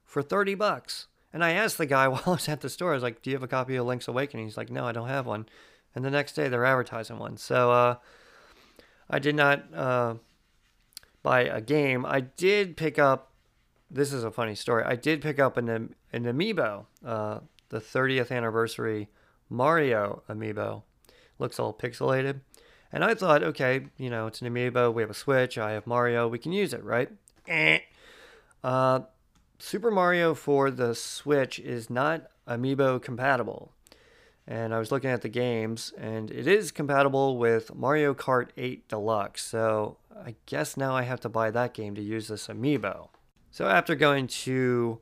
for 0.06 0.22
thirty 0.22 0.56
bucks. 0.56 1.08
And 1.34 1.44
I 1.44 1.52
asked 1.52 1.78
the 1.78 1.86
guy 1.86 2.08
while 2.10 2.24
I 2.26 2.32
was 2.32 2.50
at 2.50 2.62
the 2.62 2.70
store, 2.70 2.92
I 2.92 2.96
was 2.96 3.04
like, 3.04 3.22
Do 3.22 3.30
you 3.30 3.36
have 3.36 3.44
a 3.44 3.48
copy 3.48 3.76
of 3.76 3.86
Link's 3.86 4.08
Awakening? 4.08 4.46
He's 4.46 4.58
like, 4.58 4.72
No, 4.72 4.86
I 4.86 4.92
don't 4.92 5.08
have 5.08 5.26
one. 5.26 5.48
And 5.96 6.06
the 6.06 6.12
next 6.12 6.34
day 6.34 6.48
they're 6.48 6.66
advertising 6.66 7.20
one. 7.20 7.38
So 7.38 7.72
uh, 7.72 7.96
I 9.10 9.20
did 9.20 9.36
not 9.36 9.74
uh, 9.74 10.16
buy 11.22 11.42
a 11.42 11.62
game. 11.62 12.06
I 12.06 12.22
did 12.22 12.78
pick 12.78 12.98
up, 12.98 13.32
this 13.90 14.14
is 14.14 14.24
a 14.24 14.32
funny 14.32 14.56
story. 14.56 14.84
I 14.86 14.96
did 14.96 15.22
pick 15.22 15.38
up 15.38 15.58
an, 15.58 15.70
an 15.70 16.24
amiibo, 16.24 16.86
uh, 17.06 17.40
the 17.70 17.80
30th 17.80 18.32
anniversary 18.32 19.10
Mario 19.50 20.24
amiibo. 20.30 20.84
Looks 21.40 21.60
all 21.60 21.74
pixelated. 21.74 22.42
And 22.94 23.04
I 23.04 23.14
thought, 23.14 23.44
okay, 23.44 23.88
you 23.98 24.10
know, 24.10 24.28
it's 24.28 24.42
an 24.42 24.54
amiibo. 24.54 24.94
We 24.94 25.02
have 25.02 25.10
a 25.10 25.16
Switch. 25.16 25.58
I 25.58 25.72
have 25.72 25.88
Mario. 25.88 26.28
We 26.28 26.40
can 26.40 26.52
use 26.52 26.74
it, 26.74 26.84
right? 26.84 27.10
Eh. 27.48 27.80
Uh, 28.64 29.02
Super 29.60 29.92
Mario 29.92 30.34
for 30.34 30.70
the 30.70 30.94
Switch 30.94 31.60
is 31.60 31.90
not 31.90 32.28
amiibo 32.48 33.02
compatible. 33.02 33.72
And 34.48 34.74
I 34.74 34.80
was 34.80 34.92
looking 34.92 35.12
at 35.12 35.22
the 35.22 35.30
games, 35.30 35.94
and 35.98 36.32
it 36.32 36.48
is 36.48 36.72
compatible 36.72 37.38
with 37.38 37.74
Mario 37.74 38.14
Kart 38.14 38.50
8 38.58 38.88
Deluxe. 38.90 39.44
So 39.44 39.98
I 40.14 40.36
guess 40.46 40.76
now 40.76 40.96
I 40.96 41.04
have 41.04 41.22
to 41.22 41.30
buy 41.30 41.52
that 41.52 41.74
game 41.74 41.96
to 41.96 42.02
use 42.02 42.28
this 42.28 42.48
amiibo. 42.48 43.10
So 43.52 43.68
after 43.68 43.96
going 43.96 44.28
to 44.28 45.00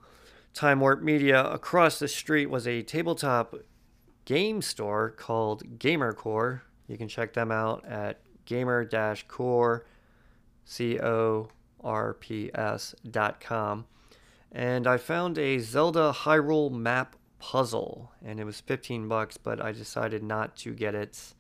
Time 0.54 0.80
Warp 0.80 1.02
Media, 1.02 1.46
across 1.46 2.00
the 2.00 2.08
street 2.08 2.48
was 2.48 2.68
a 2.68 2.82
tabletop 2.82 3.56
game 4.26 4.62
store 4.62 5.10
called 5.10 5.80
Gamers 5.80 6.16
Corps. 6.16 6.64
You 6.90 6.98
can 6.98 7.08
check 7.08 7.34
them 7.34 7.52
out 7.52 7.86
at 7.86 8.20
gamers-corps, 8.48 9.86
and 14.52 14.88
I 14.88 14.98
found 14.98 15.38
a 15.38 15.60
Zelda 15.60 16.12
Hyrule 16.12 16.72
map 16.72 17.16
puzzle, 17.38 18.12
and 18.26 18.40
it 18.40 18.44
was 18.44 18.60
15 18.60 19.08
bucks, 19.08 19.38
but 19.38 19.62
I 19.62 19.72
decided 19.72 20.24
not 20.24 20.56
to 20.58 20.74
get 20.74 20.96
it. 20.96 21.36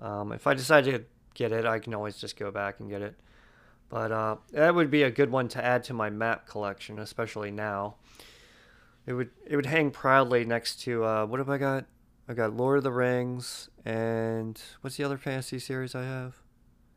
Um, 0.00 0.32
if 0.32 0.46
I 0.46 0.54
decide 0.54 0.84
to 0.84 1.04
get 1.34 1.52
it, 1.52 1.64
I 1.64 1.78
can 1.78 1.94
always 1.94 2.16
just 2.16 2.36
go 2.36 2.50
back 2.50 2.80
and 2.80 2.90
get 2.90 3.00
it. 3.00 3.14
But 3.88 4.10
uh, 4.10 4.36
that 4.52 4.74
would 4.74 4.90
be 4.90 5.04
a 5.04 5.10
good 5.10 5.30
one 5.30 5.46
to 5.48 5.64
add 5.64 5.84
to 5.84 5.94
my 5.94 6.10
map 6.10 6.48
collection, 6.48 6.98
especially 6.98 7.52
now. 7.52 7.94
It 9.06 9.12
would 9.12 9.30
it 9.46 9.54
would 9.54 9.66
hang 9.66 9.90
proudly 9.90 10.44
next 10.44 10.80
to 10.82 11.04
uh, 11.04 11.26
what 11.26 11.38
have 11.38 11.50
I 11.50 11.58
got? 11.58 11.84
I 12.26 12.32
got 12.32 12.56
Lord 12.56 12.78
of 12.78 12.84
the 12.84 12.90
Rings 12.90 13.68
and 13.84 14.60
what's 14.80 14.96
the 14.96 15.04
other 15.04 15.18
fantasy 15.18 15.58
series 15.58 15.94
I 15.94 16.04
have? 16.04 16.36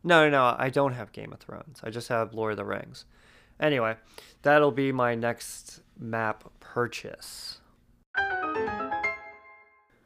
No, 0.03 0.23
no, 0.23 0.29
no, 0.29 0.55
I 0.57 0.69
don't 0.69 0.93
have 0.93 1.11
Game 1.11 1.33
of 1.33 1.39
Thrones. 1.39 1.81
I 1.83 1.89
just 1.89 2.07
have 2.07 2.33
Lord 2.33 2.51
of 2.51 2.57
the 2.57 2.65
Rings. 2.65 3.03
Anyway, 3.59 3.95
that'll 4.43 4.71
be 4.71 4.93
my 4.93 5.15
next 5.15 5.81
map 5.99 6.45
purchase. 6.61 7.59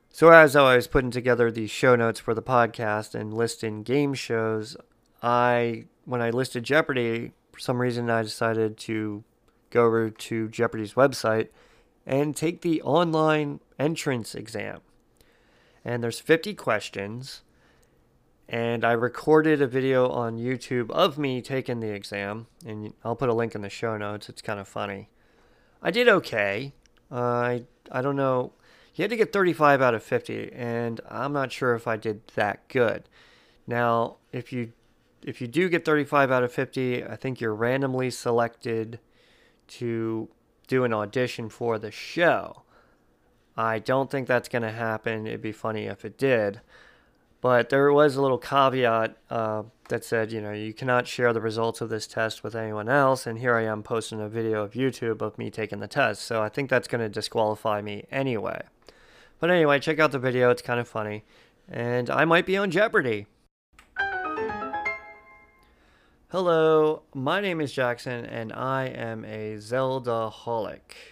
So, 0.09 0.29
as 0.29 0.55
I 0.55 0.75
was 0.75 0.87
putting 0.87 1.11
together 1.11 1.51
the 1.51 1.67
show 1.67 1.95
notes 1.95 2.19
for 2.19 2.33
the 2.33 2.41
podcast 2.41 3.13
and 3.13 3.33
listing 3.33 3.83
game 3.83 4.13
shows, 4.13 4.75
I, 5.21 5.85
when 6.05 6.21
I 6.21 6.31
listed 6.31 6.63
Jeopardy, 6.63 7.31
for 7.51 7.59
some 7.59 7.79
reason 7.79 8.09
I 8.09 8.23
decided 8.23 8.77
to 8.79 9.23
go 9.69 9.85
over 9.85 10.09
to 10.09 10.49
Jeopardy's 10.49 10.95
website 10.95 11.49
and 12.05 12.35
take 12.35 12.61
the 12.61 12.81
online 12.81 13.59
entrance 13.77 14.33
exam. 14.33 14.81
And 15.83 16.03
there's 16.03 16.19
50 16.19 16.53
questions 16.53 17.41
and 18.51 18.83
I 18.83 18.91
recorded 18.91 19.61
a 19.61 19.67
video 19.67 20.09
on 20.09 20.37
YouTube 20.37 20.91
of 20.91 21.17
me 21.17 21.41
taking 21.41 21.79
the 21.79 21.91
exam, 21.91 22.47
and 22.65 22.93
I'll 23.01 23.15
put 23.15 23.29
a 23.29 23.33
link 23.33 23.55
in 23.55 23.61
the 23.61 23.69
show 23.69 23.95
notes. 23.95 24.27
It's 24.27 24.41
kind 24.41 24.59
of 24.59 24.67
funny. 24.67 25.07
I 25.81 25.89
did 25.89 26.09
okay. 26.09 26.73
Uh, 27.09 27.15
I 27.15 27.63
I 27.89 28.01
don't 28.01 28.17
know. 28.17 28.51
You 28.93 29.03
had 29.03 29.11
to 29.11 29.15
get 29.15 29.31
35 29.31 29.81
out 29.81 29.93
of 29.93 30.03
50, 30.03 30.51
and 30.51 30.99
I'm 31.09 31.31
not 31.31 31.53
sure 31.53 31.75
if 31.75 31.87
I 31.87 31.95
did 31.95 32.27
that 32.35 32.67
good. 32.67 33.07
Now, 33.65 34.17
if 34.33 34.51
you 34.51 34.73
if 35.23 35.39
you 35.39 35.47
do 35.47 35.69
get 35.69 35.85
35 35.85 36.29
out 36.29 36.43
of 36.43 36.51
50, 36.51 37.05
I 37.05 37.15
think 37.15 37.39
you're 37.39 37.55
randomly 37.55 38.09
selected 38.09 38.99
to 39.67 40.27
do 40.67 40.83
an 40.83 40.91
audition 40.91 41.47
for 41.47 41.79
the 41.79 41.91
show. 41.91 42.63
I 43.57 43.79
don't 43.79 44.09
think 44.09 44.27
that's 44.27 44.49
going 44.49 44.61
to 44.61 44.71
happen. 44.71 45.27
It'd 45.27 45.41
be 45.41 45.51
funny 45.51 45.85
if 45.85 46.05
it 46.05 46.17
did. 46.17 46.61
But 47.41 47.69
there 47.69 47.91
was 47.91 48.15
a 48.15 48.21
little 48.21 48.37
caveat 48.37 49.17
uh, 49.29 49.63
that 49.89 50.05
said, 50.05 50.31
you 50.31 50.41
know, 50.41 50.51
you 50.51 50.73
cannot 50.73 51.07
share 51.07 51.33
the 51.33 51.41
results 51.41 51.81
of 51.81 51.89
this 51.89 52.05
test 52.05 52.43
with 52.43 52.55
anyone 52.55 52.87
else. 52.87 53.25
And 53.25 53.39
here 53.39 53.55
I 53.55 53.63
am 53.63 53.81
posting 53.81 54.21
a 54.21 54.29
video 54.29 54.63
of 54.63 54.73
YouTube 54.73 55.21
of 55.21 55.37
me 55.37 55.49
taking 55.49 55.79
the 55.79 55.87
test. 55.87 56.21
So 56.21 56.41
I 56.41 56.49
think 56.49 56.69
that's 56.69 56.87
going 56.87 57.01
to 57.01 57.09
disqualify 57.09 57.81
me 57.81 58.05
anyway. 58.11 58.61
But 59.39 59.49
anyway, 59.49 59.79
check 59.79 59.99
out 59.99 60.11
the 60.11 60.19
video. 60.19 60.51
It's 60.51 60.61
kind 60.61 60.79
of 60.79 60.87
funny. 60.87 61.23
And 61.67 62.09
I 62.09 62.25
might 62.25 62.45
be 62.45 62.57
on 62.57 62.69
Jeopardy! 62.69 63.25
Hello, 66.31 67.01
my 67.13 67.41
name 67.41 67.59
is 67.59 67.73
Jackson, 67.73 68.23
and 68.23 68.53
I 68.53 68.85
am 68.85 69.25
a 69.25 69.57
Zelda 69.57 70.31
holic. 70.33 71.10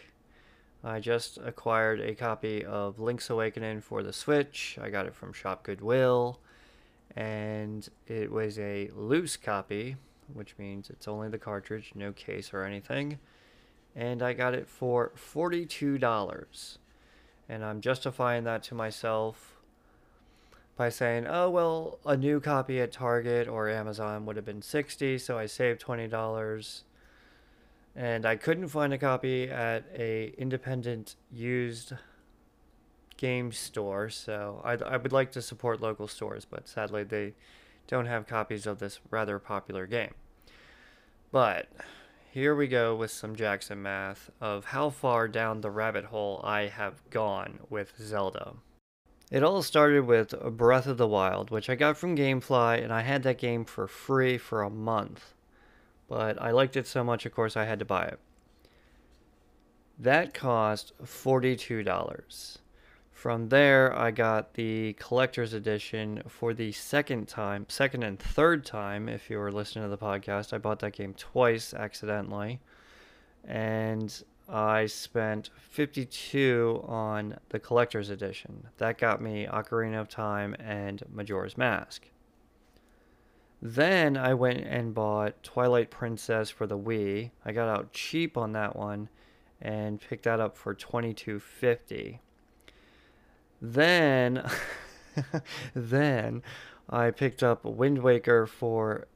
I 0.84 1.00
just 1.02 1.38
acquired 1.38 2.00
a 2.00 2.16
copy 2.16 2.64
of 2.64 3.00
Link's 3.00 3.30
Awakening 3.30 3.82
for 3.82 4.02
the 4.02 4.14
Switch. 4.14 4.78
I 4.82 4.90
got 4.90 5.06
it 5.06 5.14
from 5.14 5.34
Shop 5.34 5.64
Goodwill, 5.64 6.40
and 7.18 7.88
it 8.08 8.32
was 8.32 8.58
a 8.58 8.90
loose 8.96 9.36
copy, 9.36 9.98
which 10.34 10.56
means 10.58 10.90
it's 10.90 11.08
only 11.08 11.28
the 11.28 11.38
cartridge, 11.38 11.92
no 11.96 12.14
case 12.14 12.54
or 12.54 12.64
anything. 12.64 13.20
And 13.94 14.22
I 14.24 14.32
got 14.32 14.54
it 14.54 14.70
for 14.70 15.12
$42. 15.18 16.78
And 17.50 17.66
I'm 17.66 17.82
justifying 17.82 18.46
that 18.46 18.64
to 18.64 18.76
myself 18.76 19.58
by 20.78 20.88
saying, 20.88 21.28
oh, 21.28 21.50
well, 21.50 22.00
a 22.06 22.16
new 22.16 22.40
copy 22.40 22.80
at 22.80 22.94
Target 22.94 23.50
or 23.50 23.68
Amazon 23.68 24.26
would 24.26 24.38
have 24.38 24.46
been 24.46 24.62
60, 24.62 25.18
so 25.18 25.38
I 25.38 25.46
saved 25.46 25.82
$20 25.82 26.84
and 27.96 28.26
I 28.26 28.36
couldn't 28.36 28.70
find 28.70 28.94
a 28.94 28.98
copy 28.98 29.50
at 29.50 29.86
a 29.96 30.34
independent 30.38 31.16
used 31.32 31.94
game 33.18 33.52
store. 33.52 34.10
So 34.10 34.62
I, 34.64 34.74
I 34.74 34.98
would 34.98 35.12
like 35.12 35.32
to 35.34 35.42
support 35.42 35.82
local 35.82 36.08
stores, 36.08 36.46
but 36.46 36.68
sadly 36.68 37.04
they 37.04 37.34
don't 37.88 38.06
have 38.06 38.28
copies 38.28 38.66
of 38.66 38.80
this 38.80 39.00
rather 39.10 39.40
popular 39.40 39.86
game. 39.86 40.14
But 41.32 41.68
here 42.32 42.56
we 42.56 42.68
go 42.68 42.96
with 42.96 43.12
some 43.12 43.36
Jackson 43.36 43.82
math 43.82 44.30
of 44.40 44.66
how 44.66 44.90
far 44.90 45.28
down 45.28 45.62
the 45.62 45.72
rabbit 45.72 46.06
hole 46.06 46.42
I 46.44 46.68
have 46.68 47.02
gone 47.10 47.60
with 47.70 47.94
Zelda. 48.00 48.54
It 49.32 49.44
all 49.44 49.62
started 49.62 50.06
with 50.06 50.34
Breath 50.58 50.88
of 50.88 50.98
the 50.98 51.08
Wild, 51.08 51.52
which 51.52 51.70
I 51.70 51.76
got 51.76 51.98
from 51.98 52.16
Gamefly, 52.16 52.84
and 52.84 52.92
I 52.92 53.02
had 53.02 53.22
that 53.24 53.38
game 53.38 53.64
for 53.64 53.88
free 53.88 54.38
for 54.40 54.64
a 54.64 54.72
month 54.72 55.34
but 56.10 56.42
I 56.42 56.52
liked 56.52 56.76
it 56.76 56.88
so 56.88 57.04
much, 57.04 57.26
of 57.26 57.34
course, 57.34 57.56
I 57.56 57.66
had 57.66 57.80
to 57.80 57.86
buy 57.86 58.06
it. 58.06 58.20
That 60.00 60.34
cost 60.34 60.94
$42. 61.04 62.58
From 63.12 63.50
there, 63.50 63.94
I 63.98 64.12
got 64.12 64.54
the 64.54 64.94
collector's 64.94 65.54
edition 65.54 66.24
for 66.28 66.54
the 66.54 66.72
second 66.72 67.28
time, 67.28 67.66
second 67.68 68.04
and 68.04 68.18
third 68.18 68.66
time, 68.66 69.10
if 69.10 69.30
you 69.30 69.38
were 69.38 69.52
listening 69.52 69.84
to 69.84 69.90
the 69.90 69.98
podcast. 69.98 70.54
I 70.54 70.58
bought 70.58 70.80
that 70.80 70.94
game 70.94 71.14
twice 71.14 71.74
accidentally. 71.74 72.62
And 73.44 74.24
I 74.48 74.86
spent 74.86 75.50
52 75.58 76.86
on 76.88 77.38
the 77.50 77.60
collector's 77.60 78.10
edition. 78.10 78.68
That 78.78 78.98
got 78.98 79.22
me 79.22 79.46
Ocarina 79.46 80.00
of 80.00 80.08
Time 80.08 80.56
and 80.58 81.04
Majora's 81.12 81.58
Mask. 81.58 82.08
Then 83.62 84.16
I 84.16 84.34
went 84.34 84.60
and 84.60 84.94
bought 84.94 85.44
Twilight 85.44 85.90
Princess 85.90 86.50
for 86.50 86.66
the 86.66 86.78
Wii. 86.78 87.32
I 87.44 87.52
got 87.52 87.68
out 87.68 87.92
cheap 87.92 88.38
on 88.38 88.54
that 88.54 88.76
one 88.76 89.10
and 89.62 90.00
picked 90.00 90.24
that 90.24 90.40
up 90.40 90.56
for 90.56 90.74
22.50. 90.74 92.20
Then 93.62 94.50
then 95.74 96.42
I 96.90 97.12
picked 97.12 97.44
up 97.44 97.66
Wind 97.66 98.00
Waker 98.02 98.48
for 98.48 99.08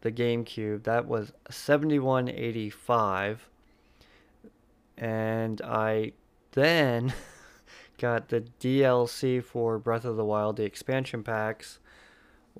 the 0.00 0.10
GameCube. 0.10 0.82
That 0.82 1.06
was 1.06 1.32
71.85 1.48 3.38
and 4.98 5.60
I 5.62 6.12
then 6.52 7.14
got 7.98 8.28
the 8.28 8.44
DLC 8.60 9.42
for 9.42 9.78
Breath 9.78 10.04
of 10.04 10.16
the 10.16 10.24
Wild, 10.24 10.56
the 10.56 10.64
expansion 10.64 11.22
packs 11.22 11.78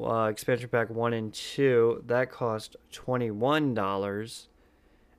uh, 0.01 0.29
expansion 0.31 0.69
pack 0.69 0.89
1 0.91 1.13
and 1.13 1.35
2 1.35 2.05
that 2.07 2.31
cost 2.31 2.77
$21 2.93 4.47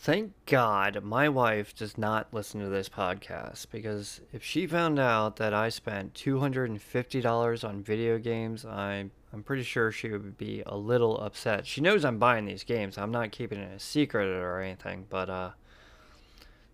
Thank 0.08 0.32
God 0.46 1.04
my 1.04 1.28
wife 1.28 1.76
does 1.76 1.98
not 1.98 2.34
listen 2.34 2.62
to 2.62 2.70
this 2.70 2.88
podcast 2.88 3.66
because 3.70 4.22
if 4.32 4.42
she 4.42 4.66
found 4.66 5.00
out 5.00 5.36
that 5.36 5.54
I 5.54 5.68
spent 5.68 6.14
$250 6.14 7.68
on 7.68 7.84
video 7.84 8.18
games, 8.18 8.64
I, 8.64 9.10
I'm 9.34 9.44
pretty 9.44 9.64
sure 9.64 9.92
she 9.92 10.08
would 10.08 10.38
be 10.38 10.64
a 10.66 10.78
little 10.78 11.20
upset. 11.20 11.68
She 11.68 11.82
knows 11.82 12.06
I'm 12.06 12.20
buying 12.20 12.46
these 12.46 12.64
games. 12.64 12.98
I'm 12.98 13.12
not 13.12 13.34
keeping 13.34 13.60
it 13.60 13.76
a 13.76 13.82
secret 13.82 14.28
or 14.28 14.62
anything, 14.62 15.08
but 15.10 15.30
uh, 15.30 15.50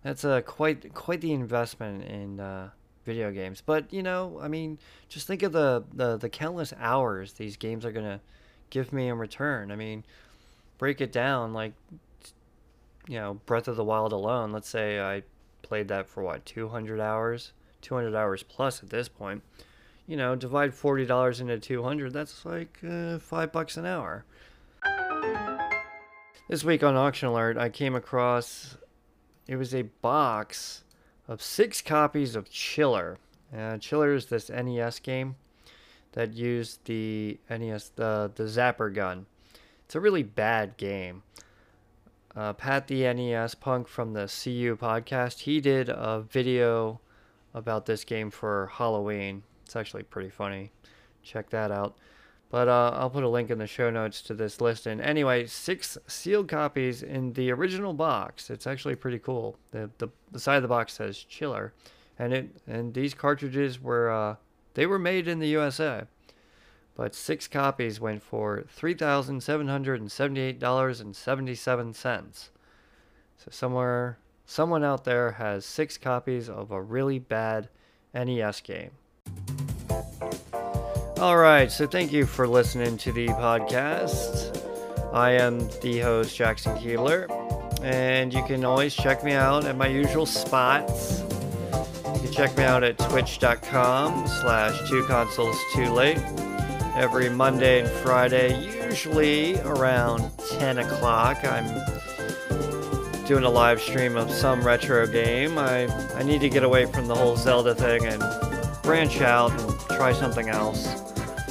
that's 0.04 0.24
uh, 0.24 0.40
quite 0.42 0.94
quite 0.94 1.20
the 1.20 1.32
investment 1.32 2.04
in 2.04 2.38
uh, 2.38 2.70
video 3.04 3.32
games. 3.32 3.60
But 3.66 3.92
you 3.92 4.04
know, 4.04 4.38
I 4.40 4.46
mean, 4.46 4.78
just 5.08 5.26
think 5.26 5.42
of 5.42 5.50
the, 5.50 5.82
the, 5.92 6.18
the 6.18 6.28
countless 6.28 6.72
hours 6.78 7.32
these 7.32 7.56
games 7.56 7.84
are 7.84 7.90
gonna 7.90 8.20
give 8.70 8.92
me 8.92 9.08
in 9.08 9.18
return. 9.18 9.72
I 9.72 9.74
mean, 9.74 10.04
break 10.78 11.00
it 11.00 11.10
down 11.10 11.52
like 11.52 11.72
you 13.06 13.18
know, 13.18 13.34
Breath 13.46 13.68
of 13.68 13.76
the 13.76 13.84
Wild 13.84 14.12
alone, 14.12 14.52
let's 14.52 14.68
say 14.68 15.00
I 15.00 15.22
played 15.62 15.88
that 15.88 16.08
for 16.08 16.22
what, 16.22 16.44
200 16.44 17.00
hours? 17.00 17.52
200 17.82 18.14
hours 18.14 18.42
plus 18.42 18.82
at 18.82 18.90
this 18.90 19.08
point. 19.08 19.42
You 20.06 20.16
know, 20.16 20.36
divide 20.36 20.72
$40 20.72 21.40
into 21.40 21.58
200, 21.58 22.12
that's 22.12 22.44
like 22.44 22.78
uh, 22.88 23.18
5 23.18 23.52
bucks 23.52 23.76
an 23.76 23.86
hour. 23.86 24.24
This 26.48 26.62
week 26.62 26.82
on 26.82 26.94
Auction 26.94 27.28
Alert, 27.28 27.56
I 27.56 27.70
came 27.70 27.94
across 27.94 28.76
it 29.46 29.56
was 29.56 29.74
a 29.74 29.82
box 29.82 30.84
of 31.28 31.42
6 31.42 31.82
copies 31.82 32.36
of 32.36 32.50
Chiller. 32.50 33.18
Uh, 33.56 33.78
Chiller 33.78 34.14
is 34.14 34.26
this 34.26 34.50
NES 34.50 34.98
game 34.98 35.36
that 36.12 36.32
used 36.32 36.84
the 36.84 37.38
NES 37.50 37.90
the 37.96 38.30
the 38.34 38.44
Zapper 38.44 38.92
gun. 38.92 39.26
It's 39.84 39.94
a 39.94 40.00
really 40.00 40.22
bad 40.22 40.76
game 40.76 41.22
uh, 42.36 42.52
Pat 42.52 42.88
the 42.88 43.02
NES 43.12 43.54
Punk 43.54 43.88
from 43.88 44.12
the 44.12 44.26
CU 44.26 44.76
podcast, 44.76 45.40
he 45.40 45.60
did 45.60 45.88
a 45.88 46.24
video 46.28 47.00
about 47.52 47.86
this 47.86 48.04
game 48.04 48.30
for 48.30 48.70
Halloween. 48.72 49.42
It's 49.64 49.76
actually 49.76 50.02
pretty 50.02 50.30
funny. 50.30 50.72
Check 51.22 51.50
that 51.50 51.70
out. 51.70 51.96
But 52.50 52.68
uh, 52.68 52.92
I'll 52.94 53.10
put 53.10 53.24
a 53.24 53.28
link 53.28 53.50
in 53.50 53.58
the 53.58 53.66
show 53.66 53.90
notes 53.90 54.22
to 54.22 54.34
this 54.34 54.60
list. 54.60 54.86
And 54.86 55.00
anyway, 55.00 55.46
six 55.46 55.98
sealed 56.06 56.48
copies 56.48 57.02
in 57.02 57.32
the 57.32 57.50
original 57.50 57.94
box. 57.94 58.50
It's 58.50 58.66
actually 58.66 58.94
pretty 58.94 59.18
cool. 59.18 59.56
The, 59.72 59.90
the, 59.98 60.08
the 60.30 60.38
side 60.38 60.56
of 60.56 60.62
the 60.62 60.68
box 60.68 60.92
says 60.92 61.18
Chiller, 61.18 61.72
and 62.18 62.32
it 62.32 62.50
and 62.66 62.94
these 62.94 63.14
cartridges 63.14 63.80
were 63.80 64.10
uh, 64.10 64.36
they 64.74 64.86
were 64.86 64.98
made 64.98 65.26
in 65.26 65.40
the 65.40 65.48
USA. 65.48 66.04
But 66.96 67.14
six 67.14 67.48
copies 67.48 67.98
went 68.00 68.22
for 68.22 68.64
three 68.68 68.94
thousand 68.94 69.42
seven 69.42 69.66
hundred 69.66 70.00
and 70.00 70.12
seventy-eight 70.12 70.60
dollars 70.60 71.00
and 71.00 71.14
seventy-seven 71.14 71.92
cents. 71.94 72.50
So 73.36 73.48
somewhere, 73.50 74.18
someone 74.46 74.84
out 74.84 75.04
there 75.04 75.32
has 75.32 75.66
six 75.66 75.98
copies 75.98 76.48
of 76.48 76.70
a 76.70 76.80
really 76.80 77.18
bad 77.18 77.68
NES 78.14 78.60
game. 78.60 78.90
All 81.18 81.36
right, 81.36 81.70
so 81.70 81.86
thank 81.86 82.12
you 82.12 82.26
for 82.26 82.46
listening 82.46 82.96
to 82.98 83.12
the 83.12 83.26
podcast. 83.28 84.60
I 85.12 85.32
am 85.32 85.68
the 85.80 85.98
host, 85.98 86.36
Jackson 86.36 86.76
Keebler, 86.76 87.28
and 87.82 88.32
you 88.32 88.44
can 88.44 88.64
always 88.64 88.94
check 88.94 89.24
me 89.24 89.32
out 89.32 89.64
at 89.64 89.76
my 89.76 89.88
usual 89.88 90.26
spots. 90.26 91.22
You 92.14 92.20
can 92.20 92.32
check 92.32 92.56
me 92.56 92.62
out 92.62 92.84
at 92.84 92.98
twitch.com 92.98 94.28
slash 94.28 94.88
two 94.88 95.04
consoles 95.06 95.56
too 95.74 95.90
late 95.90 96.22
every 96.96 97.28
Monday 97.28 97.80
and 97.80 97.88
Friday, 97.88 98.88
usually 98.88 99.58
around 99.60 100.30
10 100.58 100.78
o'clock. 100.78 101.44
I'm 101.44 101.66
doing 103.26 103.44
a 103.44 103.50
live 103.50 103.80
stream 103.80 104.16
of 104.16 104.30
some 104.30 104.64
retro 104.64 105.06
game. 105.06 105.58
I, 105.58 105.86
I 106.14 106.22
need 106.22 106.40
to 106.42 106.48
get 106.48 106.62
away 106.62 106.86
from 106.86 107.06
the 107.06 107.14
whole 107.14 107.36
Zelda 107.36 107.74
thing 107.74 108.06
and 108.06 108.22
branch 108.82 109.20
out 109.20 109.50
and 109.50 109.80
try 109.96 110.12
something 110.12 110.48
else. 110.48 110.86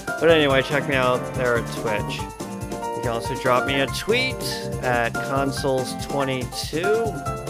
But 0.05 0.29
anyway, 0.29 0.61
check 0.61 0.87
me 0.87 0.95
out 0.95 1.19
there 1.35 1.57
at 1.57 1.69
Twitch. 1.73 2.19
You 2.19 3.01
can 3.01 3.09
also 3.09 3.35
drop 3.41 3.67
me 3.67 3.81
a 3.81 3.87
tweet 3.87 4.41
at 4.81 5.11
consoles22. 5.13 7.42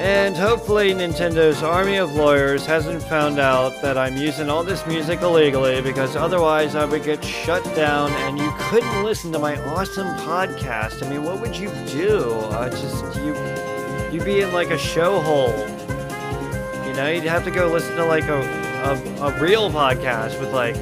And 0.00 0.34
hopefully 0.34 0.94
Nintendo's 0.94 1.62
army 1.62 1.96
of 1.96 2.14
lawyers 2.14 2.64
hasn't 2.64 3.02
found 3.02 3.38
out 3.38 3.82
that 3.82 3.98
I'm 3.98 4.16
using 4.16 4.48
all 4.48 4.64
this 4.64 4.86
music 4.86 5.20
illegally 5.20 5.82
because 5.82 6.16
otherwise 6.16 6.74
I 6.74 6.86
would 6.86 7.04
get 7.04 7.22
shut 7.22 7.62
down 7.76 8.10
and 8.12 8.38
you 8.38 8.50
couldn't 8.56 9.04
listen 9.04 9.30
to 9.32 9.38
my 9.38 9.62
awesome 9.66 10.06
podcast. 10.20 11.04
I 11.04 11.10
mean, 11.10 11.22
what 11.22 11.38
would 11.42 11.54
you 11.54 11.68
do? 11.86 12.30
Uh, 12.30 12.70
just 12.70 13.14
you 13.16 13.34
you'd 14.10 14.24
be 14.24 14.40
in 14.40 14.54
like 14.54 14.70
a 14.70 14.78
show 14.78 15.20
hole. 15.20 15.58
You 16.86 16.94
know, 16.94 17.10
you'd 17.14 17.24
have 17.24 17.44
to 17.44 17.50
go 17.50 17.70
listen 17.70 17.94
to 17.96 18.04
like 18.06 18.24
a 18.24 18.40
a, 18.40 19.26
a 19.26 19.38
real 19.38 19.70
podcast 19.70 20.40
with 20.40 20.54
like 20.54 20.76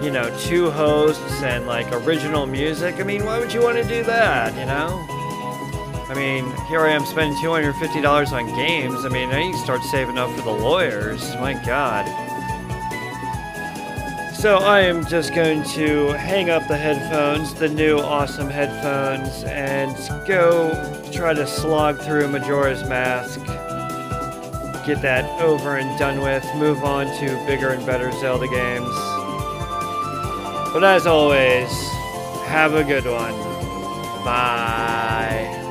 you 0.00 0.12
know, 0.12 0.32
two 0.38 0.70
hosts 0.70 1.42
and 1.42 1.66
like 1.66 1.90
original 1.92 2.46
music. 2.46 3.00
I 3.00 3.02
mean, 3.02 3.24
why 3.24 3.40
would 3.40 3.52
you 3.52 3.62
want 3.62 3.78
to 3.78 3.84
do 3.84 4.04
that, 4.04 4.54
you 4.54 4.66
know? 4.66 5.11
I 6.12 6.14
mean, 6.14 6.44
here 6.66 6.80
I 6.80 6.90
am 6.90 7.06
spending 7.06 7.34
$250 7.38 8.32
on 8.32 8.46
games. 8.54 9.06
I 9.06 9.08
mean, 9.08 9.30
I 9.30 9.44
need 9.44 9.52
to 9.52 9.58
start 9.58 9.82
saving 9.84 10.18
up 10.18 10.28
for 10.32 10.42
the 10.42 10.50
lawyers. 10.50 11.34
My 11.36 11.54
god. 11.54 12.04
So 14.34 14.58
I 14.58 14.80
am 14.80 15.06
just 15.06 15.34
going 15.34 15.62
to 15.70 16.08
hang 16.08 16.50
up 16.50 16.68
the 16.68 16.76
headphones, 16.76 17.54
the 17.54 17.68
new 17.68 17.98
awesome 17.98 18.50
headphones, 18.50 19.42
and 19.44 19.96
go 20.28 20.74
try 21.12 21.32
to 21.32 21.46
slog 21.46 21.98
through 22.00 22.28
Majora's 22.28 22.86
Mask. 22.86 23.40
Get 24.84 25.00
that 25.00 25.40
over 25.40 25.78
and 25.78 25.98
done 25.98 26.20
with. 26.20 26.44
Move 26.56 26.84
on 26.84 27.06
to 27.20 27.46
bigger 27.46 27.70
and 27.70 27.86
better 27.86 28.12
Zelda 28.20 28.48
games. 28.48 28.94
But 30.74 30.84
as 30.84 31.06
always, 31.06 31.70
have 32.44 32.74
a 32.74 32.84
good 32.84 33.06
one. 33.06 33.32
Bye. 34.26 35.61